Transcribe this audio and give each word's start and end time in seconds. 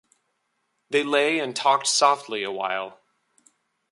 They 0.89 1.03
lay 1.03 1.37
and 1.37 1.55
talked 1.55 1.85
softly 1.85 2.41
awhile. 2.41 2.99